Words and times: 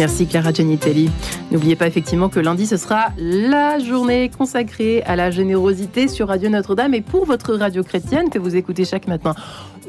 Merci 0.00 0.26
Clara 0.26 0.50
Gianitelli. 0.50 1.10
N'oubliez 1.50 1.76
pas 1.76 1.86
effectivement 1.86 2.30
que 2.30 2.40
lundi, 2.40 2.64
ce 2.64 2.78
sera 2.78 3.08
la 3.18 3.78
journée 3.80 4.30
consacrée 4.30 5.02
à 5.02 5.14
la 5.14 5.30
générosité 5.30 6.08
sur 6.08 6.28
Radio 6.28 6.48
Notre-Dame 6.48 6.94
et 6.94 7.02
pour 7.02 7.26
votre 7.26 7.54
radio 7.54 7.82
chrétienne 7.82 8.30
que 8.30 8.38
vous 8.38 8.56
écoutez 8.56 8.86
chaque 8.86 9.06
matin 9.06 9.34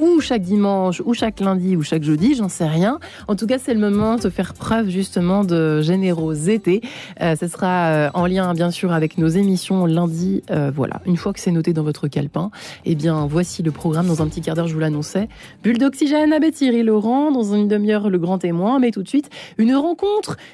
ou 0.02 0.20
chaque 0.20 0.42
dimanche, 0.42 1.02
ou 1.06 1.14
chaque 1.14 1.40
lundi, 1.40 1.76
ou 1.76 1.84
chaque 1.84 2.04
jeudi, 2.04 2.34
j'en 2.36 2.50
sais 2.50 2.66
rien. 2.66 3.00
En 3.28 3.36
tout 3.36 3.46
cas, 3.46 3.58
c'est 3.60 3.74
le 3.74 3.80
moment 3.80 4.16
de 4.16 4.30
faire 4.30 4.54
preuve 4.54 4.90
justement 4.90 5.44
de 5.44 5.82
générosité. 5.82 6.82
Euh, 7.22 7.36
ce 7.36 7.48
sera 7.48 7.88
euh, 7.88 8.10
en 8.16 8.26
lien, 8.26 8.52
bien 8.54 8.72
sûr, 8.72 8.92
avec 8.94 9.20
nos 9.20 9.28
émissions 9.28 9.86
lundi. 9.86 10.44
Euh, 10.50 10.72
voilà, 10.74 11.02
une 11.06 11.18
fois 11.18 11.34
que 11.34 11.40
c'est 11.40 11.52
noté 11.52 11.72
dans 11.72 11.84
votre 11.84 12.08
calepin, 12.08 12.50
eh 12.86 12.96
bien, 12.96 13.28
voici 13.28 13.62
le 13.62 13.72
programme 13.72 14.08
dans 14.08 14.24
un 14.24 14.28
petit 14.28 14.42
quart 14.42 14.56
d'heure, 14.56 14.68
je 14.68 14.74
vous 14.74 14.80
l'annonçais. 14.80 15.30
Bulle 15.64 15.78
d'oxygène 15.78 16.34
avec 16.34 16.56
Thierry 16.56 16.82
Laurent, 16.82 17.32
dans 17.32 17.54
une 17.54 17.68
demi-heure, 17.68 18.10
le 18.10 18.18
grand 18.18 18.40
témoin, 18.40 18.80
mais 18.80 18.90
tout 18.90 19.04
de 19.04 19.08
suite, 19.08 19.30
une 19.60 19.76
rencontre, 19.76 20.01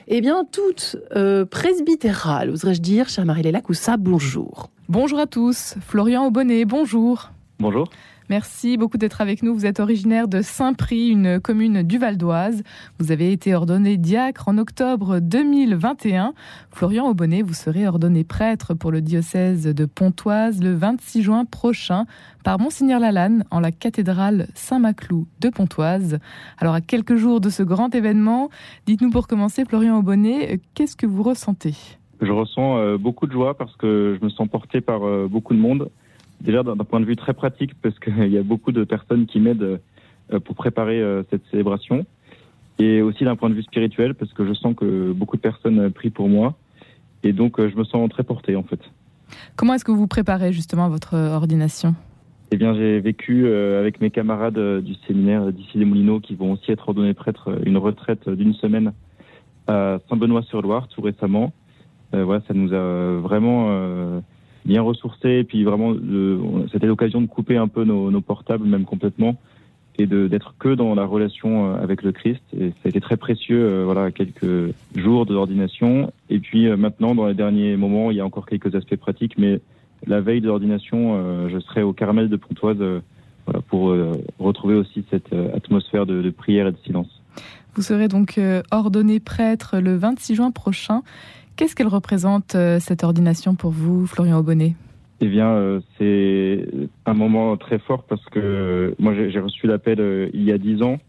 eh 0.07 0.21
bien, 0.21 0.45
toute 0.45 0.97
presbytérale, 1.49 2.49
oserais-je 2.49 2.81
dire, 2.81 3.09
chère 3.09 3.25
Marie-Léla 3.25 3.61
Coussa, 3.61 3.97
bonjour. 3.97 4.69
Bonjour 4.89 5.19
à 5.19 5.27
tous, 5.27 5.75
Florian 5.85 6.27
Aubonnet, 6.27 6.65
bonjour. 6.65 7.31
Bonjour. 7.59 7.89
Merci 8.29 8.75
beaucoup 8.75 8.97
d'être 8.97 9.21
avec 9.21 9.41
nous. 9.41 9.53
Vous 9.53 9.65
êtes 9.65 9.79
originaire 9.79 10.27
de 10.27 10.41
Saint-Prix, 10.41 11.07
une 11.07 11.39
commune 11.39 11.83
du 11.83 11.97
Val 11.97 12.17
d'Oise. 12.17 12.61
Vous 12.99 13.13
avez 13.13 13.31
été 13.31 13.55
ordonné 13.55 13.95
diacre 13.95 14.49
en 14.49 14.57
octobre 14.57 15.19
2021. 15.19 16.33
Florian 16.69 17.07
Aubonnet, 17.07 17.41
vous 17.41 17.53
serez 17.53 17.87
ordonné 17.87 18.25
prêtre 18.25 18.73
pour 18.73 18.91
le 18.91 18.99
diocèse 18.99 19.63
de 19.63 19.85
Pontoise 19.85 20.61
le 20.61 20.73
26 20.73 21.23
juin 21.23 21.45
prochain 21.45 22.05
par 22.43 22.59
Monseigneur 22.59 22.99
Lalanne 22.99 23.45
en 23.49 23.61
la 23.61 23.71
cathédrale 23.71 24.47
Saint-Maclou 24.55 25.25
de 25.39 25.47
Pontoise. 25.47 26.19
Alors 26.57 26.73
à 26.73 26.81
quelques 26.81 27.15
jours 27.15 27.39
de 27.39 27.49
ce 27.49 27.63
grand 27.63 27.95
événement, 27.95 28.49
dites-nous 28.87 29.09
pour 29.09 29.27
commencer, 29.27 29.63
Florian 29.63 29.99
Aubonnet, 29.99 30.59
qu'est-ce 30.73 30.97
que 30.97 31.05
vous 31.05 31.23
ressentez? 31.23 31.75
Je 32.19 32.31
ressens 32.31 32.77
euh, 32.77 32.97
beaucoup 32.97 33.25
de 33.25 33.31
joie 33.31 33.57
parce 33.57 33.75
que 33.77 34.17
je 34.19 34.25
me 34.25 34.29
sens 34.29 34.49
porté 34.49 34.81
par 34.81 35.07
euh, 35.07 35.29
beaucoup 35.29 35.53
de 35.53 35.59
monde 35.59 35.89
déjà 36.41 36.63
d'un 36.63 36.75
point 36.77 36.99
de 36.99 37.05
vue 37.05 37.15
très 37.15 37.33
pratique, 37.33 37.73
parce 37.81 37.97
qu'il 37.99 38.27
y 38.31 38.37
a 38.37 38.43
beaucoup 38.43 38.71
de 38.71 38.83
personnes 38.83 39.25
qui 39.25 39.39
m'aident 39.39 39.79
euh, 40.33 40.39
pour 40.39 40.55
préparer 40.55 41.01
euh, 41.01 41.23
cette 41.29 41.45
célébration, 41.51 42.05
et 42.79 43.01
aussi 43.01 43.23
d'un 43.23 43.35
point 43.35 43.49
de 43.49 43.55
vue 43.55 43.63
spirituel, 43.63 44.13
parce 44.13 44.33
que 44.33 44.45
je 44.45 44.53
sens 44.53 44.75
que 44.75 45.11
beaucoup 45.11 45.37
de 45.37 45.41
personnes 45.41 45.91
prient 45.91 46.09
pour 46.09 46.29
moi, 46.29 46.55
et 47.23 47.33
donc 47.33 47.59
euh, 47.59 47.69
je 47.69 47.75
me 47.75 47.83
sens 47.83 48.09
très 48.09 48.23
porté 48.23 48.55
en 48.55 48.63
fait. 48.63 48.79
Comment 49.55 49.73
est-ce 49.73 49.85
que 49.85 49.91
vous 49.91 50.07
préparez 50.07 50.53
justement 50.53 50.89
votre 50.89 51.15
ordination? 51.15 51.95
Eh 52.51 52.55
bien, 52.55 52.73
j'ai 52.75 53.01
vécu 53.01 53.45
avec 53.45 53.99
mes 53.99 54.09
camarades 54.09 54.79
du 54.81 54.93
séminaire 55.05 55.51
d'ici 55.51 55.77
les 55.77 55.83
Moulineaux 55.83 56.21
qui 56.21 56.33
vont 56.33 56.53
aussi 56.53 56.71
être 56.71 56.87
ordonnés 56.87 57.13
prêtres 57.13 57.59
une 57.65 57.75
retraite 57.75 58.29
d'une 58.29 58.53
semaine 58.53 58.93
à 59.67 59.97
Saint-Benoît-sur-Loire 60.07 60.87
tout 60.87 61.01
récemment. 61.01 61.51
voilà, 62.13 62.41
ça 62.47 62.53
nous 62.53 62.71
a 62.73 63.19
vraiment 63.19 64.21
bien 64.67 64.81
ressourcé. 64.83 65.29
Et 65.29 65.43
puis 65.43 65.63
vraiment, 65.63 65.95
c'était 66.71 66.85
l'occasion 66.85 67.21
de 67.21 67.25
couper 67.25 67.57
un 67.57 67.67
peu 67.67 67.83
nos, 67.83 68.21
portables, 68.21 68.67
même 68.67 68.83
complètement, 68.83 69.35
et 69.97 70.05
d'être 70.05 70.53
que 70.59 70.75
dans 70.75 70.93
la 70.93 71.05
relation 71.05 71.71
euh, 71.73 71.81
avec 71.81 72.03
le 72.03 72.11
Christ. 72.11 72.43
Et 72.55 72.69
ça 72.69 72.85
a 72.85 72.89
été 72.89 73.01
très 73.01 73.17
précieux, 73.17 73.63
euh, 73.63 73.83
voilà, 73.85 74.11
quelques 74.11 74.75
jours 74.95 75.25
d'ordination. 75.25 76.11
Et 76.29 76.37
puis 76.39 76.67
euh, 76.67 76.77
maintenant, 76.77 77.15
dans 77.15 77.25
les 77.25 77.33
derniers 77.33 77.77
moments, 77.77 78.11
il 78.11 78.17
y 78.17 78.19
a 78.19 78.25
encore 78.25 78.45
quelques 78.45 78.75
aspects 78.75 78.97
pratiques, 78.97 79.37
mais 79.39 79.59
la 80.05 80.21
veille 80.21 80.41
de 80.41 80.47
l'ordination, 80.47 81.49
je 81.49 81.57
serai 81.59 81.81
au 81.81 81.91
Caramel 81.91 82.29
de 82.29 82.35
Pontoise 82.35 82.77
voilà, 82.77 83.61
pour 83.67 83.95
retrouver 84.37 84.75
aussi 84.75 85.03
cette 85.09 85.33
atmosphère 85.33 86.05
de, 86.05 86.29
prière 86.29 86.67
et 86.67 86.71
de 86.71 86.77
silence. 86.85 87.23
Vous 87.73 87.81
serez 87.81 88.07
donc 88.07 88.39
ordonné 88.69 89.19
prêtre 89.19 89.79
le 89.79 89.95
26 89.95 90.35
juin 90.35 90.51
prochain. 90.51 91.01
Qu'est-ce 91.57 91.75
qu'elle 91.75 91.87
représente, 91.87 92.53
euh, 92.53 92.79
cette 92.79 93.03
ordination 93.03 93.55
pour 93.55 93.71
vous, 93.71 94.05
Florian 94.05 94.37
Aubonnet? 94.37 94.75
Eh 95.21 95.27
bien, 95.27 95.49
euh, 95.49 95.79
c'est 95.97 96.67
un 97.07 97.15
moment 97.15 97.57
très 97.57 97.79
fort 97.79 98.03
parce 98.03 98.23
que 98.25 98.39
euh, 98.39 98.95
moi, 98.99 99.15
j'ai 99.15 99.39
reçu 99.39 99.65
l'appel 99.65 100.29
il 100.35 100.43
y 100.43 100.51
a 100.51 100.59
dix 100.59 100.83
ans. 100.83 100.99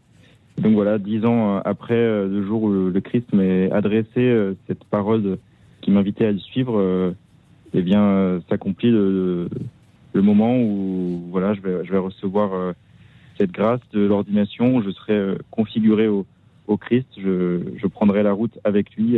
Donc 0.57 0.73
voilà, 0.73 0.99
dix 0.99 1.23
ans 1.27 1.59
après 1.59 1.95
le 1.97 2.45
jour 2.47 2.63
où 2.63 2.89
le 2.89 3.01
Christ 3.01 3.33
m'a 3.33 3.73
adressé 3.77 4.35
cette 4.67 4.83
parole 4.85 5.39
qui 5.83 5.93
m'invitait 5.93 6.27
à 6.27 6.33
le 6.33 6.39
suivre, 6.39 7.15
eh 7.75 7.83
bien, 7.83 8.41
s'accomplit 8.49 8.91
le, 8.91 9.49
moment 10.15 10.59
où 10.59 11.23
voilà, 11.31 11.55
je 11.55 11.61
vais, 11.61 11.99
recevoir 11.99 12.75
cette 13.37 13.53
grâce 13.53 13.79
de 13.93 14.01
l'ordination. 14.01 14.83
Je 14.83 14.91
serai 14.91 15.37
configuré 15.53 16.09
au, 16.09 16.27
Christ. 16.77 17.07
Je, 17.19 17.87
prendrai 17.87 18.25
la 18.25 18.33
route 18.33 18.59
avec 18.65 18.97
lui 18.97 19.17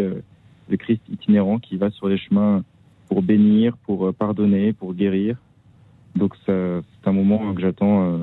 le 0.71 0.77
Christ 0.77 1.03
itinérant 1.11 1.59
qui 1.59 1.77
va 1.77 1.91
sur 1.91 2.09
les 2.09 2.19
chemins 2.19 2.63
pour 3.11 3.23
bénir, 3.23 3.77
pour 3.79 4.07
euh, 4.07 4.13
pardonner, 4.13 4.73
pour 4.73 4.95
guérir. 4.95 5.37
Donc 6.17 6.35
c'est 6.47 6.53
un 6.53 7.13
moment 7.13 7.53
que 7.53 7.61
j'attends 7.61 8.05
euh, 8.05 8.19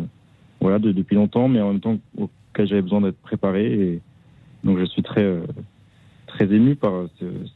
voilà, 0.62 0.80
depuis 0.80 1.16
longtemps, 1.16 1.48
mais 1.48 1.62
en 1.62 1.74
même 1.74 1.82
temps 1.82 1.98
auquel 2.18 2.68
j'avais 2.68 2.82
besoin 2.82 3.02
d'être 3.02 3.18
préparé. 3.18 3.66
Et 3.66 4.02
donc 4.64 4.80
je 4.80 4.86
suis 4.86 5.04
très, 5.04 5.24
euh, 5.24 5.42
très 6.26 6.46
ému 6.46 6.76
par 6.76 7.06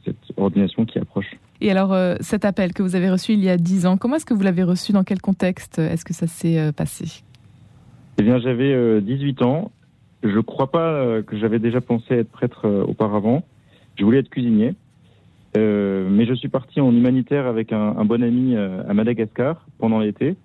cette 0.05 0.15
ordination 0.37 0.85
qui 0.85 0.99
approche. 0.99 1.35
Et 1.61 1.71
alors 1.71 1.95
cet 2.21 2.43
appel 2.43 2.73
que 2.73 2.83
vous 2.83 2.95
avez 2.95 3.09
reçu 3.09 3.33
il 3.33 3.43
y 3.43 3.49
a 3.49 3.57
dix 3.57 3.85
ans, 3.85 3.97
comment 3.97 4.15
est-ce 4.15 4.25
que 4.25 4.33
vous 4.33 4.43
l'avez 4.43 4.63
reçu? 4.63 4.93
Dans 4.93 5.03
quel 5.03 5.21
contexte 5.21 5.79
est-ce 5.79 6.05
que 6.05 6.13
ça 6.13 6.27
s'est 6.27 6.71
passé? 6.73 7.23
Eh 8.17 8.23
bien 8.23 8.39
j'avais 8.39 9.01
18 9.01 9.41
ans. 9.41 9.71
Je 10.23 10.35
ne 10.35 10.41
crois 10.41 10.71
pas 10.71 11.21
que 11.23 11.37
j'avais 11.37 11.59
déjà 11.59 11.81
pensé 11.81 12.15
être 12.15 12.31
prêtre 12.31 12.67
auparavant. 12.87 13.43
Je 13.95 14.03
voulais 14.03 14.19
être 14.19 14.29
cuisinier. 14.29 14.73
Euh, 15.57 16.07
mais 16.09 16.25
je 16.25 16.33
suis 16.33 16.47
parti 16.47 16.79
en 16.79 16.91
humanitaire 16.91 17.45
avec 17.45 17.73
un, 17.73 17.95
un 17.97 18.05
bon 18.05 18.23
ami 18.23 18.55
euh, 18.55 18.83
à 18.87 18.93
Madagascar 18.93 19.65
pendant 19.79 19.99
l'été. 19.99 20.35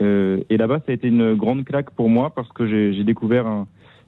Euh, 0.00 0.40
et 0.50 0.56
là-bas, 0.56 0.78
ça 0.78 0.92
a 0.92 0.92
été 0.92 1.08
une 1.08 1.34
grande 1.34 1.64
claque 1.64 1.90
pour 1.90 2.08
moi 2.08 2.30
parce 2.30 2.48
que 2.52 2.66
j'ai 2.66 3.04
découvert 3.04 3.46
un, 3.46 3.66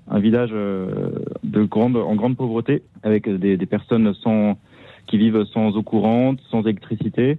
un 0.08 0.18
village 0.18 0.50
euh, 0.52 1.10
de 1.42 1.62
grande, 1.64 1.96
en 1.96 2.14
grande 2.14 2.36
pauvreté 2.36 2.82
avec 3.02 3.28
des, 3.28 3.56
des, 3.56 3.66
personnes 3.66 4.12
sans, 4.14 4.58
qui 5.06 5.18
vivent 5.18 5.44
sans 5.52 5.76
eau 5.76 5.82
courante, 5.82 6.40
sans 6.50 6.62
électricité. 6.62 7.38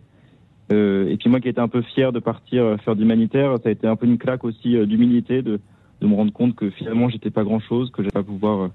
Euh, 0.71 1.09
et 1.09 1.17
puis 1.17 1.29
moi 1.29 1.39
qui 1.39 1.49
étais 1.49 1.59
un 1.59 1.67
peu 1.67 1.81
fier 1.81 2.11
de 2.11 2.19
partir 2.19 2.77
faire 2.83 2.95
d'humanitaire, 2.95 3.57
ça 3.61 3.69
a 3.69 3.71
été 3.71 3.87
un 3.87 3.95
peu 3.95 4.05
une 4.05 4.17
claque 4.17 4.43
aussi 4.43 4.77
d'humilité, 4.87 5.41
de, 5.41 5.59
de, 6.01 6.07
me 6.07 6.15
rendre 6.15 6.33
compte 6.33 6.55
que 6.55 6.69
finalement 6.69 7.09
j'étais 7.09 7.29
pas 7.29 7.43
grand-chose, 7.43 7.91
que 7.91 8.01
j'allais 8.01 8.11
pas 8.11 8.23
pouvoir 8.23 8.69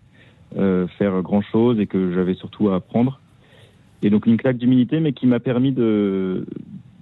faire 0.99 1.23
grand-chose 1.23 1.79
et 1.79 1.87
que 1.87 2.13
j'avais 2.13 2.35
surtout 2.35 2.71
à 2.71 2.77
apprendre. 2.77 3.21
Et 4.03 4.11
donc 4.11 4.27
une 4.27 4.37
claque 4.37 4.57
d'humilité, 4.57 5.01
mais 5.01 5.13
qui 5.13 5.27
m'a 5.27 5.41
permis 5.41 5.73
de, 5.73 6.47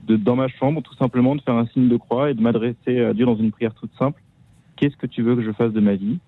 de, 0.06 0.16
dans 0.16 0.36
ma 0.36 0.48
chambre, 0.48 0.82
tout 0.82 0.94
simplement, 0.94 1.36
de 1.36 1.41
faire 1.42 1.54
un 1.54 1.66
signe 1.66 1.88
de 1.88 1.97
croix 1.97 2.31
et 2.31 2.34
de 2.34 2.41
m'adresser 2.41 3.00
à 3.00 3.14
Dieu 3.14 3.26
dans 3.26 3.36
une 3.36 3.53
prière 3.53 3.75
toute 3.75 3.92
simple. 3.98 4.22
Qu'est-ce 4.76 4.97
que 4.97 5.06
tu 5.06 5.22
veux 5.22 5.36
que 5.36 5.42
je 5.42 5.53
fasse 5.53 5.72
de 5.72 5.81
ma 5.81 5.94
vie? 5.94 6.19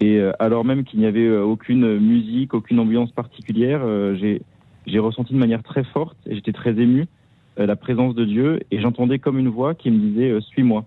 Et 0.00 0.18
euh, 0.18 0.32
alors 0.40 0.64
même 0.64 0.82
qu'il 0.84 0.98
n'y 0.98 1.06
avait 1.06 1.26
euh, 1.26 1.44
aucune 1.44 1.98
musique, 1.98 2.54
aucune 2.54 2.80
ambiance 2.80 3.12
particulière, 3.12 3.82
euh, 3.84 4.16
j'ai 4.86 4.98
ressenti 4.98 5.32
de 5.32 5.38
manière 5.38 5.62
très 5.62 5.84
forte 5.84 6.16
et 6.26 6.34
j'étais 6.34 6.52
très 6.52 6.70
ému 6.78 7.06
la 7.58 7.76
présence 7.76 8.14
de 8.14 8.24
Dieu 8.24 8.60
et 8.70 8.80
j'entendais 8.80 9.18
comme 9.18 9.38
une 9.38 9.50
voix 9.50 9.74
qui 9.74 9.90
me 9.90 9.98
disait 9.98 10.40
suis-moi. 10.40 10.86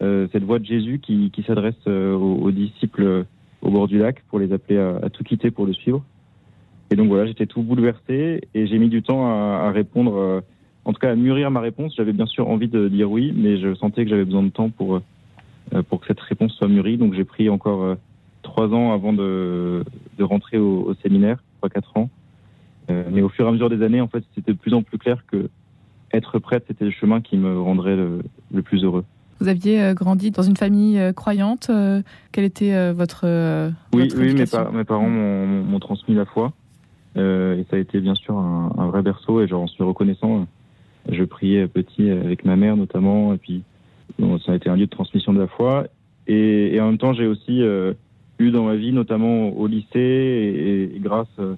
cette 0.00 0.42
voix 0.42 0.58
de 0.58 0.64
Jésus 0.64 1.00
qui, 1.00 1.30
qui 1.30 1.42
s'adresse 1.42 1.86
aux, 1.86 2.50
disciples 2.50 3.26
au 3.60 3.70
bord 3.70 3.88
du 3.88 3.98
lac 3.98 4.22
pour 4.30 4.38
les 4.38 4.54
appeler 4.54 4.78
à, 4.78 4.96
à 5.02 5.10
tout 5.10 5.22
quitter 5.22 5.50
pour 5.50 5.66
le 5.66 5.74
suivre. 5.74 6.02
Et 6.92 6.96
donc 6.96 7.08
voilà, 7.08 7.24
j'étais 7.24 7.46
tout 7.46 7.62
bouleversé 7.62 8.42
et 8.52 8.66
j'ai 8.66 8.78
mis 8.78 8.90
du 8.90 9.02
temps 9.02 9.26
à, 9.26 9.70
répondre, 9.70 10.14
euh, 10.14 10.40
en 10.84 10.92
tout 10.92 10.98
cas 10.98 11.10
à 11.10 11.14
mûrir 11.14 11.50
ma 11.50 11.60
réponse. 11.60 11.94
J'avais 11.96 12.12
bien 12.12 12.26
sûr 12.26 12.50
envie 12.50 12.68
de 12.68 12.86
dire 12.88 13.10
oui, 13.10 13.32
mais 13.34 13.56
je 13.56 13.74
sentais 13.74 14.04
que 14.04 14.10
j'avais 14.10 14.26
besoin 14.26 14.42
de 14.42 14.50
temps 14.50 14.68
pour, 14.68 15.00
euh, 15.72 15.82
pour 15.88 16.02
que 16.02 16.06
cette 16.06 16.20
réponse 16.20 16.52
soit 16.52 16.68
mûrie. 16.68 16.98
Donc 16.98 17.14
j'ai 17.14 17.24
pris 17.24 17.48
encore 17.48 17.82
euh, 17.82 17.94
trois 18.42 18.68
ans 18.74 18.92
avant 18.92 19.14
de, 19.14 19.84
de 20.18 20.22
rentrer 20.22 20.58
au, 20.58 20.92
séminaire, 21.02 21.42
trois 21.60 21.70
quatre 21.70 21.96
ans. 21.96 22.10
mais 22.90 23.22
au 23.22 23.30
fur 23.30 23.46
et 23.46 23.48
à 23.48 23.52
mesure 23.52 23.70
des 23.70 23.82
années, 23.82 24.02
en 24.02 24.08
fait, 24.08 24.22
c'était 24.34 24.52
de 24.52 24.58
plus 24.58 24.74
en 24.74 24.82
plus 24.82 24.98
clair 24.98 25.24
que 25.26 25.48
être 26.12 26.38
prêtre, 26.40 26.66
c'était 26.68 26.84
le 26.84 26.90
chemin 26.90 27.22
qui 27.22 27.38
me 27.38 27.58
rendrait 27.58 27.96
le, 27.96 28.62
plus 28.62 28.84
heureux. 28.84 29.04
Vous 29.40 29.48
aviez 29.48 29.94
grandi 29.94 30.30
dans 30.30 30.42
une 30.42 30.58
famille 30.58 31.00
croyante. 31.16 31.70
quelle 32.32 32.44
était 32.44 32.92
votre, 32.92 33.24
oui, 33.94 34.12
oui, 34.14 34.34
mes, 34.34 34.44
mes 34.74 34.84
parents 34.84 35.08
m'ont 35.08 35.80
transmis 35.80 36.14
la 36.14 36.26
foi. 36.26 36.52
Euh, 37.16 37.58
et 37.58 37.66
ça 37.70 37.76
a 37.76 37.78
été 37.78 38.00
bien 38.00 38.14
sûr 38.14 38.36
un, 38.38 38.72
un 38.78 38.86
vrai 38.86 39.02
berceau 39.02 39.40
et 39.40 39.48
j'en 39.48 39.66
suis 39.66 39.84
reconnaissant. 39.84 40.46
Je 41.10 41.24
priais 41.24 41.66
petit 41.66 42.10
avec 42.10 42.44
ma 42.44 42.56
mère 42.56 42.76
notamment 42.76 43.34
et 43.34 43.38
puis 43.38 43.62
bon, 44.18 44.38
ça 44.38 44.52
a 44.52 44.54
été 44.54 44.70
un 44.70 44.76
lieu 44.76 44.86
de 44.86 44.90
transmission 44.90 45.32
de 45.32 45.40
la 45.40 45.46
foi. 45.46 45.86
Et, 46.26 46.74
et 46.74 46.80
en 46.80 46.86
même 46.86 46.98
temps, 46.98 47.12
j'ai 47.12 47.26
aussi 47.26 47.62
euh, 47.62 47.92
eu 48.38 48.50
dans 48.50 48.64
ma 48.64 48.76
vie, 48.76 48.92
notamment 48.92 49.48
au 49.50 49.66
lycée 49.66 49.98
et, 49.98 50.96
et 50.96 51.00
grâce, 51.00 51.28
euh, 51.38 51.54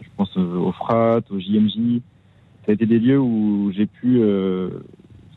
je 0.00 0.08
pense, 0.16 0.36
au 0.36 0.72
FRAT, 0.72 1.20
au 1.30 1.38
JMJ, 1.38 2.00
ça 2.64 2.72
a 2.72 2.72
été 2.72 2.86
des 2.86 2.98
lieux 2.98 3.20
où 3.20 3.70
j'ai 3.74 3.86
pu 3.86 4.20
euh, 4.20 4.70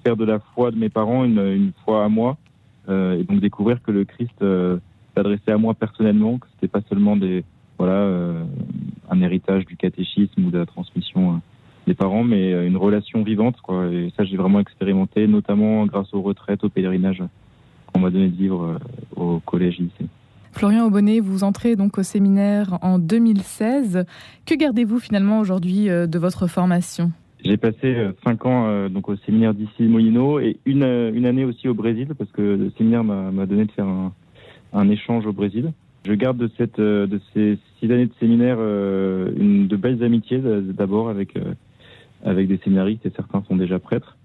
faire 0.04 0.16
de 0.16 0.26
la 0.26 0.40
foi 0.40 0.72
de 0.72 0.78
mes 0.78 0.90
parents 0.90 1.24
une, 1.24 1.40
une 1.40 1.72
foi 1.84 2.04
à 2.04 2.10
moi 2.10 2.38
et 2.90 3.24
donc 3.24 3.40
découvrir 3.40 3.82
que 3.82 3.92
le 3.92 4.04
Christ 4.04 4.44
s'adressait 5.16 5.52
à 5.52 5.58
moi 5.58 5.74
personnellement, 5.76 6.40
que 6.40 6.48
c'était 6.56 6.68
pas 6.68 6.82
seulement 6.90 7.16
des 7.16 7.46
voilà 7.78 8.44
un 9.12 9.22
héritage 9.22 9.66
du 9.66 9.78
catéchisme 9.78 10.46
ou 10.46 10.52
de 10.52 10.58
la 10.58 10.66
transmission 10.66 11.40
des 11.86 11.94
parents, 11.94 12.24
mais 12.24 12.66
une 12.66 12.78
relation 12.78 13.24
vivante. 13.24 13.58
Quoi. 13.62 13.88
Et 13.88 14.12
ça, 14.18 14.24
j'ai 14.24 14.38
vraiment 14.38 14.60
expérimenté, 14.60 15.28
notamment 15.28 15.86
grâce 15.86 16.14
aux 16.14 16.22
retraites, 16.22 16.64
au 16.64 16.70
pèlerinage 16.70 17.22
qu'on 17.92 18.00
m'a 18.00 18.10
donné 18.10 18.30
de 18.30 18.36
vivre 18.36 18.80
au 19.16 19.40
collège 19.40 19.78
lycée. 19.80 20.06
Florian 20.54 20.86
Aubonnet, 20.86 21.20
vous 21.20 21.44
entrez 21.44 21.76
donc 21.76 21.98
au 21.98 22.04
séminaire 22.04 22.78
en 22.82 23.00
2016. 23.00 24.06
Que 24.46 24.56
gardez-vous 24.56 25.00
finalement 25.00 25.40
aujourd'hui 25.40 25.88
de 25.88 26.20
votre 26.20 26.48
formation? 26.48 27.12
J'ai 27.44 27.58
passé 27.58 27.96
euh, 27.96 28.12
cinq 28.24 28.46
ans 28.46 28.68
euh, 28.68 28.88
donc 28.88 29.10
au 29.10 29.16
séminaire 29.18 29.54
d'ici 29.54 29.84
Molino 29.84 30.40
et 30.40 30.58
une, 30.66 30.84
euh, 30.84 31.12
une 31.14 31.26
année 31.26 31.44
aussi 31.44 31.68
au 31.68 31.74
Brésil 31.74 32.10
parce 32.18 32.32
que 32.32 32.42
le 32.42 32.72
séminaire 32.78 33.04
m'a 33.04 33.46
donné 33.46 33.66
de 33.66 33.72
faire 33.72 33.88
un, 33.88 34.14
un, 34.74 34.90
échange 34.90 35.26
au 35.26 35.34
Brésil. 35.34 35.72
Je 36.06 36.14
garde 36.14 36.38
de, 36.38 36.50
cette, 36.58 36.80
de 36.80 37.22
ces 37.34 37.60
six 37.80 37.92
années 37.92 38.08
de 38.08 38.14
séminaire 38.20 38.60
une, 38.60 39.68
de 39.68 39.76
belles 39.76 40.04
amitiés 40.04 40.40
d'abord 40.40 41.10
avec, 41.10 41.38
avec 42.24 42.48
des 42.48 42.58
séminaristes 42.64 43.06
et 43.06 43.12
certains 43.16 43.44
sont 43.48 43.56
déjà 43.56 43.78
prêtres. 43.78 44.18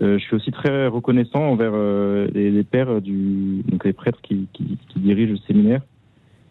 je 0.00 0.18
suis 0.18 0.36
aussi 0.36 0.50
très 0.50 0.86
reconnaissant 0.86 1.40
envers 1.40 1.72
les, 2.34 2.50
les, 2.50 2.62
pères 2.62 3.00
du 3.00 3.62
donc 3.68 3.86
les 3.86 3.94
prêtres 3.94 4.20
qui, 4.20 4.48
qui, 4.52 4.76
qui, 4.88 5.00
dirigent 5.00 5.32
le 5.32 5.38
séminaire 5.46 5.80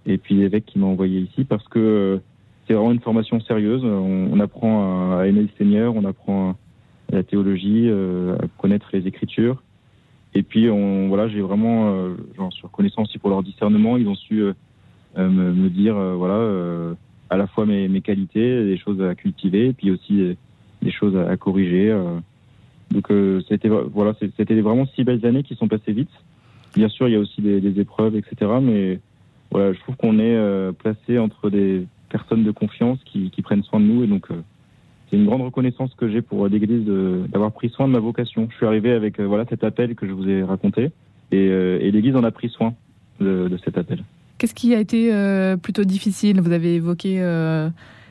et 0.07 0.17
puis 0.17 0.33
l'évêque 0.33 0.65
qui 0.65 0.79
m'a 0.79 0.87
envoyé 0.87 1.19
ici 1.19 1.43
parce 1.43 1.67
que 1.67 2.19
c'est 2.67 2.73
vraiment 2.73 2.91
une 2.91 3.01
formation 3.01 3.39
sérieuse. 3.41 3.83
On, 3.83 4.39
apprend 4.39 5.17
à, 5.17 5.27
aimer 5.27 5.41
le 5.43 5.49
Seigneur, 5.57 5.95
on 5.95 6.03
apprend 6.05 6.55
la 7.11 7.23
théologie, 7.23 7.87
euh, 7.87 8.35
à 8.37 8.47
connaître 8.59 8.89
les 8.93 9.07
Écritures. 9.07 9.61
Et 10.35 10.43
puis, 10.43 10.69
on, 10.69 11.07
voilà, 11.07 11.27
j'ai 11.27 11.41
vraiment, 11.41 11.93
euh, 11.93 12.15
j'en 12.37 12.51
suis 12.51 12.63
reconnaissant 12.63 13.03
aussi 13.03 13.17
pour 13.17 13.29
leur 13.29 13.41
discernement. 13.41 13.97
Ils 13.97 14.07
ont 14.07 14.15
su 14.15 14.41
euh, 14.41 14.53
me, 15.17 15.51
me, 15.53 15.69
dire, 15.69 15.95
voilà, 15.95 16.95
à 17.29 17.37
la 17.37 17.47
fois 17.47 17.65
mes, 17.65 17.87
mes, 17.87 18.01
qualités, 18.01 18.65
des 18.65 18.77
choses 18.77 19.01
à 19.01 19.15
cultiver, 19.15 19.67
et 19.67 19.73
puis 19.73 19.91
aussi 19.91 20.35
des 20.81 20.91
choses 20.91 21.15
à, 21.15 21.37
corriger. 21.37 21.97
donc, 22.91 23.07
c'était 23.47 23.69
voilà, 23.69 24.13
c'était 24.19 24.59
vraiment 24.59 24.85
six 24.87 25.05
belles 25.05 25.25
années 25.25 25.43
qui 25.43 25.55
sont 25.55 25.69
passées 25.69 25.93
vite. 25.93 26.11
Bien 26.75 26.89
sûr, 26.89 27.07
il 27.07 27.13
y 27.13 27.15
a 27.15 27.19
aussi 27.19 27.41
des, 27.41 27.61
des 27.61 27.79
épreuves, 27.79 28.17
etc. 28.17 28.51
Mais 28.61 28.99
voilà, 29.51 29.71
je 29.71 29.79
trouve 29.79 29.95
qu'on 29.95 30.19
est 30.19 30.73
placé 30.73 31.17
entre 31.17 31.49
des 31.49 31.87
personnes 32.09 32.43
de 32.43 32.51
confiance 32.51 32.99
qui, 33.05 33.29
prennent 33.41 33.63
soin 33.63 33.79
de 33.79 33.85
nous. 33.85 34.03
Et 34.03 34.07
donc, 34.07 34.31
euh, 34.31 34.41
c'est 35.09 35.17
une 35.17 35.25
grande 35.25 35.41
reconnaissance 35.41 35.93
que 35.95 36.09
j'ai 36.09 36.21
pour 36.21 36.47
l'Église 36.47 36.85
d'avoir 37.29 37.51
pris 37.51 37.69
soin 37.69 37.87
de 37.87 37.93
ma 37.93 37.99
vocation. 37.99 38.47
Je 38.51 38.55
suis 38.55 38.65
arrivé 38.65 38.91
avec 38.91 39.19
euh, 39.19 39.25
voilà 39.25 39.45
cet 39.49 39.63
appel 39.63 39.95
que 39.95 40.07
je 40.07 40.11
vous 40.11 40.27
ai 40.27 40.43
raconté, 40.43 40.91
et, 41.31 41.49
euh, 41.49 41.77
l'Église 41.79 42.15
en 42.15 42.23
a 42.23 42.31
pris 42.31 42.49
soin 42.49 42.73
de, 43.19 43.57
cet 43.63 43.77
appel. 43.77 44.03
Qu'est-ce 44.37 44.53
qui 44.53 44.75
a 44.75 44.79
été 44.79 45.11
plutôt 45.61 45.85
difficile? 45.85 46.41
Vous 46.41 46.51
avez 46.51 46.75
évoqué 46.75 47.23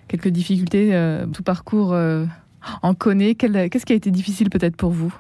quelques 0.08 0.28
difficultés. 0.28 0.98
tout 1.34 1.42
parcours 1.42 1.94
en 2.82 2.94
connaît. 2.94 3.34
Qu'est-ce 3.34 3.84
qui 3.84 3.92
a 3.92 3.96
été 3.96 4.10
difficile 4.10 4.48
peut-être 4.48 4.76
pour 4.76 4.90
vous? 4.90 5.14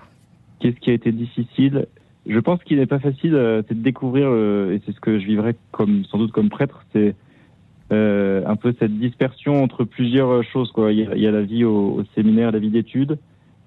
Qu'est-ce 0.60 0.76
qui 0.76 0.88
a 0.88 0.94
été 0.94 1.12
difficile? 1.12 1.86
Je 2.26 2.38
pense 2.38 2.64
qu'il 2.64 2.78
n'est 2.78 2.86
pas 2.86 2.98
facile, 2.98 3.38
c'est 3.68 3.76
de 3.76 3.82
découvrir, 3.82 4.28
et 4.72 4.80
c'est 4.86 4.92
ce 4.92 5.00
que 5.00 5.18
je 5.18 5.26
vivrais 5.26 5.54
comme 5.72 6.06
sans 6.06 6.16
doute 6.16 6.32
comme 6.32 6.48
prêtre, 6.48 6.86
c'est 6.94 7.14
euh, 7.94 8.42
un 8.46 8.56
peu 8.56 8.74
cette 8.78 8.98
dispersion 8.98 9.62
entre 9.62 9.84
plusieurs 9.84 10.42
choses. 10.44 10.72
Quoi. 10.72 10.92
Il, 10.92 10.98
y 10.98 11.26
a, 11.26 11.30
la 11.30 11.42
vie 11.42 11.64
au, 11.64 12.02
séminaire, 12.14 12.50
la 12.50 12.58
vie 12.58 12.70
d'études, 12.70 13.18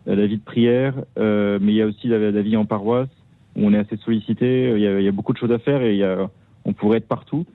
euh, 0.08 0.16
la 0.16 0.28
vie 0.28 0.38
de 0.38 0.44
prière, 0.44 0.96
euh, 1.18 1.60
mais 1.62 1.72
il 1.72 1.76
y 1.76 1.82
a 1.82 1.86
aussi 1.86 2.08
la, 2.08 2.32
vie 2.42 2.58
en 2.58 2.66
paroisse 2.66 3.10
où 3.56 3.66
on 3.66 3.74
est 3.74 3.78
assez 3.78 3.96
sollicité. 3.98 4.74
Il 4.76 4.82
y, 4.82 5.08
a, 5.08 5.12
beaucoup 5.12 5.32
de 5.32 5.38
choses 5.38 5.52
à 5.52 5.60
faire 5.60 5.82
et 5.82 6.04
on 6.66 6.74
pourrait 6.74 6.98
être 6.98 7.08
partout. 7.08 7.46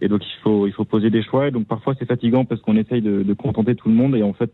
Et 0.00 0.08
donc 0.08 0.22
il 0.24 0.40
faut, 0.42 0.66
il 0.66 0.72
faut 0.72 0.84
poser 0.84 1.10
des 1.10 1.22
choix. 1.22 1.48
Et 1.48 1.50
donc 1.50 1.66
parfois 1.66 1.94
c'est 1.98 2.06
fatigant 2.06 2.44
parce 2.44 2.60
qu'on 2.62 2.76
essaye 2.76 3.02
de, 3.02 3.34
contenter 3.34 3.74
tout 3.74 3.88
le 3.88 3.94
monde 3.94 4.16
et 4.16 4.22
en 4.22 4.32
fait 4.32 4.50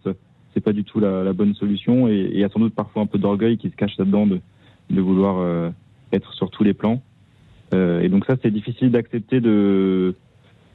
c'est 0.52 0.60
pas 0.60 0.72
du 0.72 0.82
tout 0.84 0.98
la, 0.98 1.32
bonne 1.32 1.54
solution. 1.54 2.08
Et, 2.08 2.30
il 2.32 2.38
y 2.38 2.44
a 2.44 2.48
sans 2.48 2.60
doute 2.60 2.74
parfois 2.74 3.02
un 3.02 3.06
peu 3.06 3.18
d'orgueil 3.18 3.58
qui 3.58 3.70
se 3.70 3.76
cache 3.76 3.96
là-dedans 3.96 4.26
de, 4.26 4.40
vouloir 5.00 5.72
être 6.12 6.34
sur 6.34 6.50
tous 6.50 6.64
les 6.64 6.74
plans. 6.74 7.00
Et 7.72 8.08
donc 8.08 8.24
ça 8.26 8.36
c'est 8.42 8.50
difficile 8.50 8.90
d'accepter 8.90 9.40
de 9.40 10.14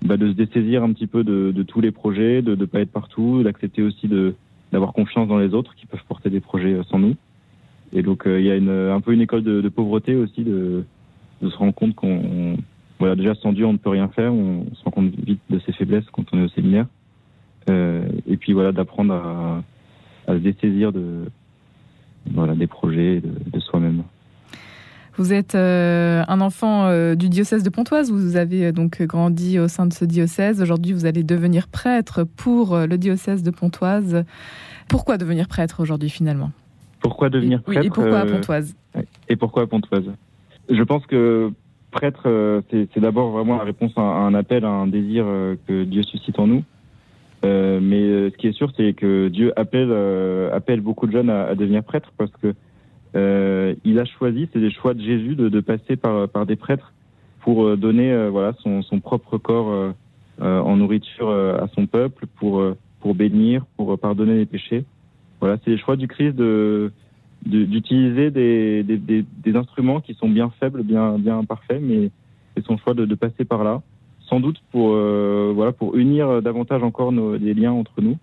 bah, 0.02 0.18
de 0.18 0.28
se 0.28 0.34
dessaisir 0.34 0.84
un 0.84 0.94
petit 0.94 1.08
peu 1.08 1.24
de, 1.24 1.52
de 1.52 1.64
tous 1.64 1.82
les 1.82 1.92
projets, 1.92 2.42
de 2.42 2.56
ne 2.56 2.66
pas 2.66 2.80
être 2.82 2.92
partout, 2.92 3.44
d'accepter 3.44 3.82
aussi 3.82 4.08
de 4.08 4.36
d'avoir 4.72 4.94
confiance 4.94 5.28
dans 5.28 5.38
les 5.38 5.54
autres 5.54 5.74
qui 5.76 5.86
peuvent 5.86 6.04
porter 6.08 6.30
des 6.30 6.40
projets 6.40 6.74
euh, 6.74 6.84
sans 6.84 7.00
nous. 7.00 7.16
Et 7.94 8.02
donc 8.02 8.28
euh, 8.28 8.40
il 8.40 8.46
y 8.46 8.52
a 8.52 8.56
une, 8.56 8.70
un 8.70 9.00
peu 9.00 9.14
une 9.14 9.22
école 9.22 9.44
de, 9.44 9.62
de 9.62 9.70
pauvreté 9.70 10.16
aussi, 10.16 10.44
de, 10.44 10.84
de, 11.42 11.50
se 11.50 11.56
rendre 11.56 11.74
compte 11.74 11.96
qu'on 11.96 12.58
voilà 13.00 13.16
déjà 13.16 13.36
sans 13.36 13.54
Dieu 13.54 13.66
on 13.66 13.74
ne 13.74 13.78
peut 13.78 13.90
rien 13.90 14.08
faire, 14.10 14.34
on, 14.34 14.66
se 14.74 14.84
rend 14.84 14.92
compte 14.92 15.16
vite 15.16 15.42
de 15.50 15.60
ses 15.60 15.72
faiblesses 15.72 16.06
quand 16.12 16.26
on 16.34 16.40
est 16.40 16.44
au 16.44 16.50
séminaire. 16.50 16.88
Euh, 17.70 18.08
et 18.28 18.38
puis 18.38 18.54
voilà 18.54 18.72
d'apprendre 18.72 19.14
à, 19.14 19.64
à, 20.28 20.34
se 20.34 20.40
dessaisir 20.40 20.92
de 20.92 21.26
voilà 22.32 22.56
des 22.56 22.68
projets 22.68 23.22
de, 23.22 23.32
de 23.52 23.60
soi-même. 23.60 24.04
Vous 25.18 25.32
êtes 25.32 25.56
euh, 25.56 26.24
un 26.28 26.42
enfant 26.42 26.88
euh, 26.88 27.16
du 27.16 27.30
diocèse 27.30 27.64
de 27.64 27.70
Pontoise. 27.70 28.12
Vous 28.12 28.36
avez 28.36 28.66
euh, 28.66 28.72
donc 28.74 29.02
grandi 29.02 29.60
au 29.60 29.70
sein 29.70 29.86
de 29.86 29.94
ce 29.94 30.04
diocèse. 30.04 30.62
Aujourd'hui, 30.62 30.92
vous 30.92 31.06
allez 31.06 31.24
devenir 31.24 31.70
prêtre 31.70 32.24
pour 32.24 32.78
le 32.78 32.98
diocèse 32.98 33.42
de 33.42 33.50
Pontoise. 33.50 34.26
Pourquoi 34.90 35.18
devenir 35.18 35.48
prêtre 35.48 35.82
aujourd'hui 35.82 36.10
finalement? 36.10 36.52
Pourquoi 37.00 37.30
devenir 37.30 37.64
prêtre 37.64 37.86
Et 37.86 37.90
pourquoi 37.90 38.20
à 38.20 38.26
Pontoise? 38.26 38.76
Et 39.30 39.36
pourquoi 39.38 39.64
à 39.64 39.68
Pontoise? 39.68 40.12
Je 40.70 40.84
pense 40.84 41.06
que 41.06 41.52
prêtre, 41.92 42.64
c'est 42.70 43.00
d'abord 43.00 43.32
vraiment 43.32 43.58
la 43.58 43.64
réponse 43.64 43.94
à 43.96 44.02
un 44.02 44.34
appel, 44.34 44.66
à 44.66 44.70
un 44.70 44.88
désir 44.88 45.26
que 45.68 45.86
Dieu 45.86 46.04
suscite 46.04 46.40
en 46.40 46.48
nous. 46.48 46.64
mais 47.44 48.30
ce 48.32 48.38
qui 48.38 48.48
est 48.48 48.54
sûr, 48.54 48.72
c'est 48.76 48.94
que 48.94 49.30
Dieu 49.30 49.54
appelle, 49.56 49.94
appelle 50.52 50.82
beaucoup 50.82 51.08
de 51.08 51.14
jeunes 51.14 51.30
à, 51.30 51.46
à 51.46 51.56
devenir 51.56 51.84
prêtre 51.84 52.12
parce 52.18 52.32
que 52.42 52.54
il 53.16 54.00
a 54.00 54.06
choisi, 54.06 54.50
c'est 54.52 54.60
des 54.60 54.72
choix 54.72 54.94
de 54.94 55.02
Jésus, 55.02 55.36
de, 55.36 55.50
de, 55.50 55.60
passer 55.62 55.96
par, 55.96 56.28
par 56.28 56.46
des 56.46 56.56
prêtres 56.56 56.94
pour 57.42 57.66
euh, 57.66 57.78
donner 57.78 58.12
euh, 58.12 58.30
voilà 58.30 58.54
son, 58.62 58.82
son, 58.82 59.00
propre 59.00 59.38
corps 59.38 59.94
en 60.40 60.76
nourriture 60.76 61.32
à 61.32 61.68
son 61.74 61.88
peuple, 61.88 62.26
pour, 62.36 62.62
pour 63.00 63.16
bénir, 63.16 63.66
pour 63.78 63.98
pardonner 63.98 64.36
les 64.36 64.46
péchés. 64.46 64.84
Voilà, 65.40 65.58
c'est 65.64 65.72
les 65.72 65.78
choix 65.78 65.96
du 65.96 66.08
Christ 66.08 66.36
de 66.36 66.92
d'utiliser 67.46 68.32
des, 68.32 68.82
des, 68.82 68.98
des, 68.98 69.56
instruments 69.56 70.02
qui 70.02 70.16
sont 70.16 70.28
bien 70.28 70.52
faibles, 70.60 70.82
bien 70.82 71.20
bien 71.20 71.38
imparfaits, 71.38 71.80
mais 71.80 72.10
c'est 72.56 72.66
son 72.66 72.76
choix 72.78 72.96
de, 72.96 73.06
de, 73.06 73.16
passer 73.16 73.46
par 73.46 73.64
là, 73.64 73.82
sans 74.28 74.40
doute 74.40 74.62
pour 74.72 74.90
voilà 74.90 75.72
pour 75.72 75.96
unir 75.96 76.42
davantage 76.42 76.84
encore 76.84 77.14
nos, 77.14 77.38
les 77.38 77.54
liens 77.54 77.72
entre 77.72 78.02
nous 78.02 78.18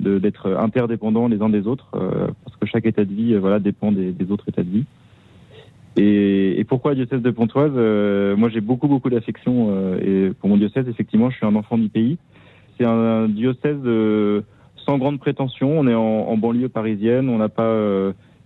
d'être 0.00 0.52
interdépendants 0.56 1.28
les 1.28 1.42
uns 1.42 1.48
des 1.48 1.66
autres, 1.66 1.88
euh, 1.94 2.28
parce 2.44 2.56
que 2.56 2.66
chaque 2.66 2.86
état 2.86 3.04
de 3.04 3.12
vie 3.12 3.34
euh, 3.34 3.40
voilà, 3.40 3.58
dépend 3.58 3.92
des, 3.92 4.12
des, 4.12 4.30
autres 4.30 4.48
états 4.48 4.62
de 4.62 4.70
vie. 4.70 4.84
Et, 5.96 6.58
et 6.58 6.64
pourquoi 6.64 6.94
diocèse 6.94 7.22
de 7.22 7.30
Pontoise 7.30 7.72
euh, 7.76 8.36
Moi, 8.36 8.48
j'ai 8.48 8.60
beaucoup, 8.60 8.88
beaucoup 8.88 9.10
d'affection 9.10 9.96
et 9.98 10.30
pour 10.38 10.48
mon 10.48 10.56
diocèse, 10.56 10.88
effectivement, 10.88 11.30
je 11.30 11.36
suis 11.36 11.46
un 11.46 11.56
enfant 11.56 11.78
du 11.78 11.88
pays. 11.88 12.18
C'est 12.78 12.86
un, 12.86 13.28
diocèse 13.28 13.82
sans 14.86 14.98
grande 14.98 15.18
prétention. 15.18 15.78
On 15.78 15.86
est 15.86 15.94
en, 15.94 16.28
en 16.28 16.36
banlieue 16.36 16.68
parisienne, 16.68 17.28
on 17.28 17.38
n'a 17.38 17.48
pas 17.48 17.74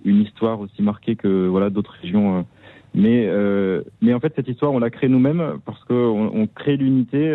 une 0.04 0.23
histoire 0.23 0.61
aussi 0.61 0.82
marquée 0.82 1.16
que 1.16 1.46
voilà 1.46 1.70
d'autres 1.70 1.96
régions. 2.02 2.44
mais, 2.94 3.30
mais 4.00 4.14
en 4.14 4.20
fait, 4.20 4.32
cette 4.34 4.49
histoire, 4.49 4.73
on 4.73 4.78
l'a 4.78 4.90
créée 4.90 5.11
nous-mêmes 5.11 5.58
parce 5.64 5.84
qu'on 5.84 6.30
on 6.34 6.46
crée 6.46 6.76
l'unité. 6.76 7.30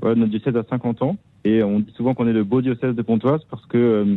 Voilà, 0.00 0.14
notre 0.14 0.30
diocèse 0.30 0.56
a 0.56 0.62
50 0.70 1.02
ans 1.02 1.16
et 1.46 1.62
on 1.62 1.78
dit 1.78 1.92
souvent 1.96 2.14
qu'on 2.14 2.26
est 2.26 2.32
le 2.32 2.42
beau 2.42 2.60
diocèse 2.60 2.96
de 2.96 3.02
Pontoise 3.02 3.40
parce 3.48 3.64
que 3.66 3.78
euh, 3.78 4.16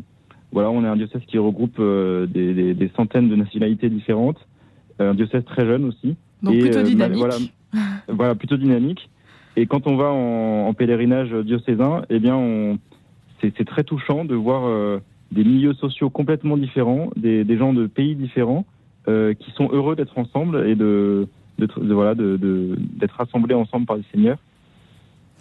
voilà, 0.52 0.72
on 0.72 0.84
est 0.84 0.88
un 0.88 0.96
diocèse 0.96 1.22
qui 1.28 1.38
regroupe 1.38 1.78
euh, 1.80 2.26
des, 2.26 2.74
des, 2.74 2.92
centaines 2.96 3.30
de 3.30 3.36
nationalités 3.36 3.88
différentes, 3.88 4.40
un 4.98 5.14
diocèse 5.14 5.46
très 5.46 5.64
jeune 5.64 5.86
aussi. 5.86 6.16
Donc 6.42 6.58
plutôt 6.58 6.80
euh, 6.80 6.84
dynamique. 6.84 7.20
Voilà, 7.20 7.36
voilà, 8.08 8.34
plutôt 8.34 8.58
dynamique. 8.58 9.12
Et 9.56 9.68
quand 9.68 9.86
on 9.86 9.96
va 9.96 10.12
en, 10.12 10.70
en 10.70 10.74
pèlerinage 10.74 11.32
diocésain, 11.32 12.02
eh 12.10 12.20
bien, 12.20 12.78
c'est, 13.42 13.66
très 13.66 13.84
touchant 13.84 14.26
de 14.26 14.34
voir 14.34 15.00
des 15.32 15.44
milieux 15.44 15.74
sociaux 15.74 16.10
complètement 16.10 16.58
différents, 16.58 17.12
des, 17.16 17.44
des 17.44 17.58
gens 17.58 17.74
de 17.74 17.86
pays 17.86 18.16
différents, 18.16 18.66
qui 19.06 19.52
sont 19.56 19.70
heureux 19.72 19.96
d'être 19.96 20.18
ensemble 20.18 20.68
et 20.68 20.76
de, 20.76 21.28
de, 21.58 21.68
de 21.78 21.94
voilà, 21.94 22.16
de, 22.16 22.38
d'être 22.78 23.16
rassemblés 23.16 23.56
ensemble 23.56 23.86
par 23.86 23.98
le 23.98 24.04
Seigneur. 24.12 24.38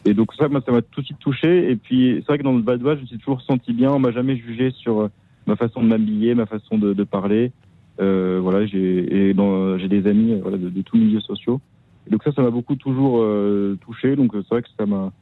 Et 0.08 0.14
donc 0.14 0.32
ça, 0.34 0.48
moi, 0.48 0.62
ça 0.64 0.72
m'a 0.72 0.80
tout 0.80 1.00
de 1.00 1.06
suite 1.06 1.18
touché. 1.18 1.70
Et 1.70 1.76
puis 1.76 2.16
c'est 2.20 2.26
vrai 2.26 2.38
que 2.38 2.42
dans 2.42 2.52
le 2.52 2.62
Val 2.62 2.78
d'Oise, 2.78 2.96
je 2.96 3.02
me 3.02 3.06
suis 3.06 3.18
toujours 3.18 3.42
senti 3.42 3.72
bien. 3.72 3.92
On 3.92 3.98
m'a 3.98 4.10
jamais 4.10 4.36
jugé 4.36 4.70
sur 4.70 5.00
euh, 5.00 5.08
ma 5.46 5.54
façon 5.56 5.82
de 5.82 5.86
m'habiller, 5.86 6.34
ma 6.34 6.46
façon 6.46 6.78
de, 6.78 6.94
de 6.94 7.04
parler. 7.04 7.52
Euh, 8.00 8.38
voilà, 8.40 8.64
j'ai 8.64 9.34
j'ai 9.78 9.88
des 9.88 10.06
amis 10.08 10.32
euh, 10.32 10.38
voilà, 10.40 10.56
de, 10.56 10.68
de 10.68 10.82
tous 10.82 10.96
milieux 10.96 11.20
sociaux. 11.20 11.60
Et 12.06 12.10
donc 12.10 12.22
ça, 12.22 12.32
ça 12.32 12.42
m'a 12.42 12.50
beaucoup 12.50 12.76
toujours 12.76 13.18
euh, 13.18 13.76
touché. 13.84 14.16
Donc 14.16 14.32
c'est 14.32 14.48
vrai 14.48 14.62
que 14.62 14.68
ça 14.78 14.86
m'a, 14.86 15.12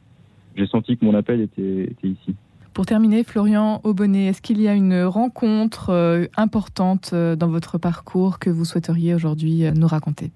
j'ai 0.55 0.67
senti 0.67 0.95
que 0.95 1.03
mon 1.03 1.15
appel 1.15 1.41
était, 1.41 1.83
était 1.83 2.07
ici. 2.07 2.35
Pour 2.73 2.85
terminer, 2.85 3.23
Florian 3.23 3.81
Aubonnet, 3.83 4.27
est-ce 4.27 4.41
qu'il 4.41 4.61
y 4.61 4.67
a 4.67 4.75
une 4.75 5.03
rencontre 5.03 6.29
importante 6.37 7.15
dans 7.15 7.47
votre 7.47 7.79
parcours 7.79 8.37
que 8.37 8.51
vous 8.51 8.65
souhaiteriez 8.65 9.15
aujourd'hui 9.15 9.63
nous 9.75 9.87
raconter? 9.87 10.29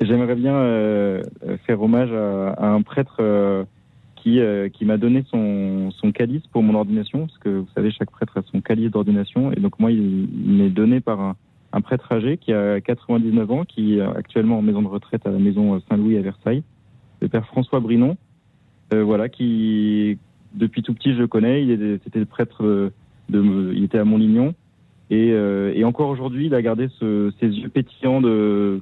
J'aimerais 0.00 0.34
bien 0.34 0.58
faire 1.66 1.80
hommage 1.80 2.10
à, 2.12 2.50
à, 2.54 2.66
un 2.66 2.82
prêtre 2.82 3.22
qui, 4.24 4.40
qui 4.72 4.84
m'a 4.86 4.96
donné 4.96 5.22
son, 5.30 5.90
son 5.90 6.10
calice 6.10 6.46
pour 6.50 6.62
mon 6.62 6.74
ordination, 6.74 7.26
parce 7.26 7.38
que 7.38 7.50
vous 7.50 7.68
savez, 7.74 7.90
chaque 7.90 8.10
prêtre 8.10 8.38
a 8.38 8.42
son 8.50 8.62
calice 8.62 8.90
d'ordination, 8.90 9.52
et 9.52 9.56
donc 9.56 9.78
moi, 9.78 9.92
il, 9.92 10.28
m'est 10.32 10.70
donné 10.70 11.00
par 11.00 11.20
un, 11.20 11.80
prêtre 11.82 12.10
âgé 12.10 12.38
qui 12.38 12.52
a 12.52 12.80
99 12.80 13.50
ans, 13.50 13.64
qui 13.66 13.98
est 13.98 14.00
actuellement 14.00 14.58
en 14.58 14.62
maison 14.62 14.80
de 14.80 14.88
retraite 14.88 15.26
à 15.26 15.30
la 15.30 15.38
maison 15.38 15.78
Saint-Louis 15.90 16.16
à 16.16 16.22
Versailles, 16.22 16.62
le 17.20 17.28
père 17.28 17.44
François 17.46 17.80
Brinon, 17.80 18.16
voilà, 18.92 19.28
qui 19.28 20.18
depuis 20.54 20.82
tout 20.82 20.94
petit 20.94 21.12
je 21.12 21.18
le 21.18 21.26
connais, 21.26 21.64
il 21.64 22.00
c'était 22.04 22.20
le 22.20 22.26
prêtre 22.26 22.92
il 23.30 23.84
était 23.84 23.98
à 23.98 24.04
Montlignon, 24.04 24.54
et, 25.10 25.84
encore 25.84 26.08
aujourd'hui, 26.08 26.46
il 26.46 26.54
a 26.54 26.62
gardé 26.62 26.88
ses 26.98 27.46
yeux 27.46 27.68
pétillants 27.68 28.22
de 28.22 28.80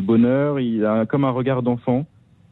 bonheur, 0.00 0.58
il 0.58 0.84
a 0.84 1.06
comme 1.06 1.24
un 1.24 1.30
regard 1.30 1.62
d'enfant. 1.62 2.04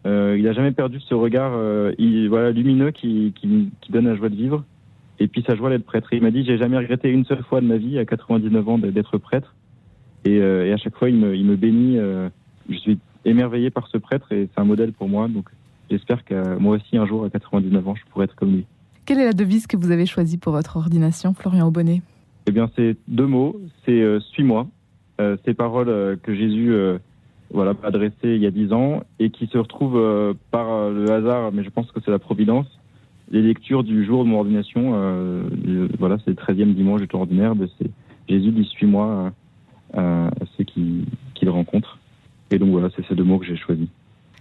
Euh, 0.07 0.37
il 0.39 0.45
n'a 0.45 0.53
jamais 0.53 0.71
perdu 0.71 1.01
ce 1.01 1.15
regard 1.15 1.53
euh, 1.55 1.93
il, 1.99 2.29
voilà, 2.29 2.53
lumineux 2.53 2.93
qui, 2.93 3.33
qui, 3.35 3.71
qui, 3.81 3.93
donne 3.93 4.07
la 4.07 4.15
joie 4.15 4.29
de 4.29 4.37
vivre. 4.37 4.65
Et 5.19 5.27
puis 5.27 5.43
sa 5.47 5.57
joie 5.57 5.71
d'être 5.71 5.85
prêtre. 5.85 6.13
il 6.13 6.23
m'a 6.23 6.31
dit, 6.31 6.45
j'ai 6.45 6.59
jamais 6.59 6.77
regretté 6.77 7.11
une 7.11 7.25
seule 7.25 7.43
fois 7.43 7.61
de 7.61 7.67
ma 7.67 7.77
vie, 7.77 7.99
à 7.99 8.05
99 8.05 8.69
ans, 8.69 8.79
d'être 8.79 9.19
prêtre. 9.19 9.55
Et, 10.25 10.41
euh, 10.41 10.67
et, 10.67 10.73
à 10.73 10.77
chaque 10.77 10.97
fois, 10.97 11.09
il 11.09 11.17
me, 11.17 11.35
il 11.35 11.45
me 11.45 11.57
bénit. 11.57 11.99
Je 12.69 12.77
suis 12.77 12.99
émerveillé 13.25 13.71
par 13.71 13.89
ce 13.89 13.99
prêtre 13.99 14.31
et 14.33 14.49
c'est 14.55 14.61
un 14.61 14.65
modèle 14.65 14.93
pour 14.93 15.09
moi. 15.09 15.29
Donc 15.29 15.49
j'espère 15.91 16.25
que 16.25 16.57
moi 16.59 16.77
aussi, 16.77 16.97
un 16.97 17.07
jour, 17.07 17.25
à 17.25 17.31
99 17.31 17.89
ans, 17.89 17.95
je 17.95 18.03
pourrai 18.11 18.25
être 18.25 18.37
comme 18.37 18.53
lui. 18.53 18.67
Quelle 19.07 19.19
est 19.19 19.25
la 19.25 19.33
devise 19.33 19.67
que 19.67 19.77
vous 19.77 19.91
avez 19.91 20.07
choisie 20.07 20.37
pour 20.37 20.53
votre 20.53 20.77
ordination, 20.77 21.33
Florian 21.33 21.67
Aubonnet? 21.67 22.03
Eh 22.47 22.53
bien, 22.53 22.71
c'est 22.77 22.97
deux 23.09 23.27
mots. 23.27 23.61
C'est 23.85 24.21
Suis-moi. 24.33 24.69
ces 25.45 25.55
paroles 25.55 26.19
que 26.23 26.35
Jésus 26.35 26.73
voilà, 27.53 27.75
adressé 27.83 28.15
il 28.25 28.43
y 28.43 28.47
a 28.47 28.51
dix 28.51 28.73
ans 28.73 29.03
et 29.19 29.31
qui 29.31 29.47
se 29.47 29.59
retrouve 29.59 29.97
euh, 29.97 30.35
par 30.51 30.69
euh, 30.69 30.93
le 30.93 31.11
hasard, 31.11 31.53
mais 31.53 31.63
je 31.63 31.71
pense 31.71 31.91
que 31.93 32.01
c'est 32.05 32.11
la 32.11 32.19
providence, 32.19 32.67
les 33.31 33.43
lectures 33.43 33.85
du 33.85 34.05
jour 34.05 34.25
de 34.25 34.29
mon 34.29 34.39
ordination. 34.39 34.93
Euh, 34.95 35.89
voilà, 35.99 36.17
c'est 36.25 36.31
le 36.31 36.37
13e 36.37 36.75
dimanche 36.75 37.01
du 37.01 37.09
temps 37.09 37.21
ordinaire. 37.21 37.55
C'est 37.79 37.91
Jésus 38.29 38.51
dit 38.51 38.65
Suis-moi 38.65 39.33
à 39.95 40.31
ceux 40.57 40.65
qui, 40.65 41.07
qui 41.35 41.45
le 41.45 41.51
rencontrent. 41.51 41.99
Et 42.51 42.59
donc 42.59 42.71
voilà, 42.71 42.89
c'est 42.95 43.07
ces 43.07 43.15
deux 43.15 43.25
mots 43.25 43.39
que 43.39 43.47
j'ai 43.47 43.57
choisis. 43.57 43.89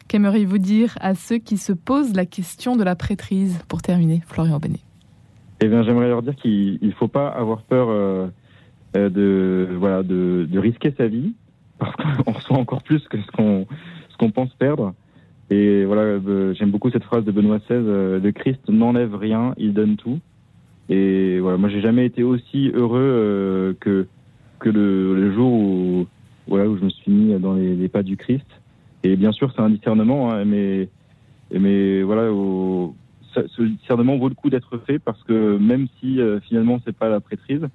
Qu'aimeriez-vous 0.07 0.57
dire 0.57 0.97
à 1.00 1.15
ceux 1.15 1.38
qui 1.38 1.57
se 1.57 1.71
posent 1.71 2.13
la 2.15 2.25
question 2.25 2.75
de 2.75 2.83
la 2.83 2.95
prêtrise? 2.95 3.59
Pour 3.67 3.81
terminer, 3.81 4.21
Florian 4.27 4.59
Benet 4.59 4.81
Eh 5.62 5.67
bien, 5.67 5.83
j'aimerais 5.83 6.09
leur 6.09 6.21
dire 6.21 6.35
qu'il 6.35 6.79
ne 6.81 6.91
faut 6.91 7.07
pas 7.07 7.29
avoir 7.29 7.62
peur 7.62 8.29
de, 8.93 9.67
voilà, 9.77 10.03
de, 10.03 10.47
de 10.50 10.59
risquer 10.59 10.93
sa 10.97 11.07
vie 11.07 11.33
parce 11.79 11.96
qu'on 11.96 12.32
reçoit 12.34 12.58
encore 12.58 12.84
plus 12.84 13.05
que 13.08 13.17
ce 13.22 13.32
qu'on 13.32 13.65
ce 14.10 14.25
pense 14.32 14.53
perdre. 14.55 14.94
Et 15.50 15.86
voilà, 15.86 16.01
euh, 16.01 16.53
j'aime 16.55 16.72
beaucoup 16.72 16.89
cette 16.89 17.03
phrase 17.03 17.24
de 17.24 17.32
Benoît 17.32 17.60
XVI 17.60 17.65
euh, 17.72 18.20
le 18.20 18.32
Christ 18.32 18.67
n'enlève 18.67 19.15
rien, 19.15 19.53
il 19.58 19.74
donne 19.74 19.96
tout. 19.96 20.20
Et 20.89 21.39
voilà, 21.39 21.58
moi 21.58 21.70
j'ai 21.70 21.82
jamais 21.82 22.05
été 22.05 22.24
aussi 22.24 22.72
heureux 22.74 23.00
euh, 23.00 23.74
que 23.79 24.08
que 24.60 24.70
le, 24.70 25.15
le, 25.15 25.34
jour 25.34 25.51
où 25.51 26.08
voilà 26.48 26.67
où 26.67 26.77
je 26.77 26.84
me 26.84 26.89
suis 26.89 27.12
mis 27.12 27.39
dans 27.39 27.53
les, 27.53 27.88
pas 27.89 28.03
du 28.03 28.17
Christ. 28.17 28.46
Et 29.03 29.15
bien 29.15 29.32
sûr, 29.32 29.51
c'est 29.55 29.62
un 29.62 29.70
discernement, 29.70 30.32
hein, 30.32 30.46
mais 30.46 30.89
mais 31.51 32.01
voilà, 32.01 32.29
ce 33.36 33.62
discernement 33.62 34.17
vaut 34.17 34.29
le 34.29 34.36
coup 34.36 34.50
d'être 34.50 34.77
fait 34.88 34.98
parce 34.98 35.22
que 35.24 35.58
même 35.58 35.88
si 36.00 36.20
finalement 36.48 36.79
c'est 36.86 36.96
pas 36.96 37.10
la 37.10 37.20
prêtrise, 37.20 37.67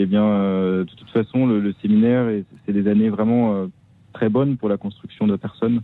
eh 0.00 0.06
bien, 0.06 0.22
euh, 0.22 0.84
de 0.84 0.90
toute 0.90 1.10
façon, 1.10 1.44
le, 1.46 1.74
séminaire, 1.82 2.30
c'est 2.64 2.72
des 2.72 2.88
années 2.88 3.10
vraiment 3.10 3.54
euh, 3.54 3.66
très 4.12 4.28
bonnes 4.28 4.56
pour 4.56 4.68
la 4.68 4.76
construction 4.76 5.26
de 5.26 5.34
personnes. 5.34 5.82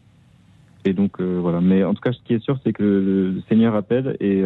Et 0.84 0.92
donc, 0.92 1.20
euh, 1.20 1.38
voilà. 1.42 1.60
Mais 1.60 1.82
en 1.82 1.94
tout 1.94 2.00
cas, 2.00 2.12
ce 2.12 2.18
qui 2.24 2.32
est 2.32 2.38
sûr, 2.38 2.56
c'est 2.62 2.72
que 2.72 2.84
le, 2.84 3.42
Seigneur 3.48 3.74
appelle 3.74 4.16
et, 4.20 4.44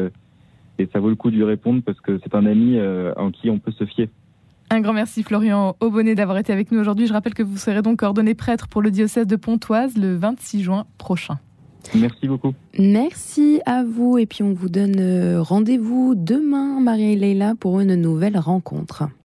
et, 0.78 0.88
ça 0.90 1.00
vaut 1.00 1.10
le 1.10 1.16
coup 1.16 1.30
de 1.30 1.36
lui 1.36 1.44
répondre 1.44 1.82
parce 1.84 2.00
que 2.00 2.18
c'est 2.22 2.34
un 2.34 2.46
ami 2.46 2.80
en 3.16 3.30
qui 3.30 3.50
on 3.50 3.58
peut 3.58 3.72
se 3.72 3.84
fier. 3.84 4.08
Un 4.70 4.80
grand 4.80 4.92
merci 4.92 5.22
Florian 5.22 5.76
Aubonnet 5.80 6.14
d'avoir 6.14 6.38
été 6.38 6.52
avec 6.52 6.72
nous 6.72 6.80
aujourd'hui. 6.80 7.06
Je 7.06 7.12
rappelle 7.12 7.34
que 7.34 7.42
vous 7.42 7.56
serez 7.58 7.82
donc 7.82 8.02
ordonné 8.02 8.34
prêtre 8.34 8.68
pour 8.68 8.80
le 8.80 8.90
diocèse 8.90 9.26
de 9.26 9.36
Pontoise 9.36 9.96
le 9.98 10.16
26 10.16 10.62
juin 10.62 10.86
prochain. 10.96 11.38
Merci 11.94 12.28
beaucoup. 12.28 12.54
Merci 12.78 13.60
à 13.66 13.82
vous 13.84 14.18
et 14.18 14.26
puis 14.26 14.42
on 14.42 14.52
vous 14.52 14.68
donne 14.68 15.38
rendez-vous 15.38 16.14
demain, 16.14 16.80
Marie 16.80 17.12
et 17.12 17.16
Leila, 17.16 17.54
pour 17.58 17.80
une 17.80 17.94
nouvelle 17.94 18.38
rencontre. 18.38 19.08